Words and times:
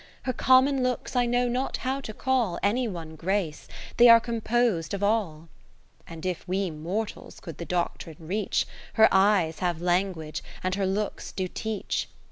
Her 0.23 0.33
common 0.33 0.81
looks 0.81 1.15
I 1.15 1.27
know 1.27 1.47
not 1.47 1.77
how 1.77 2.01
to 2.01 2.11
call 2.11 2.57
Any 2.63 2.87
one 2.87 3.15
Grace, 3.15 3.67
they 3.97 4.09
are 4.09 4.19
compos'd 4.19 4.95
of 4.95 5.03
all. 5.03 5.47
And 6.07 6.25
if 6.25 6.47
we 6.47 6.71
mortals 6.71 7.39
could 7.39 7.59
the 7.59 7.65
doctrine 7.65 8.17
reach. 8.17 8.65
Her 8.93 9.07
eyes 9.11 9.59
have 9.59 9.79
language, 9.79 10.41
and 10.63 10.73
her 10.73 10.87
looks 10.87 11.31
do 11.31 11.47
teach. 11.47 12.09